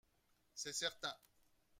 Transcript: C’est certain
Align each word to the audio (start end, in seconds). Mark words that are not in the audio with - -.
C’est 0.55 0.73
certain 0.73 1.15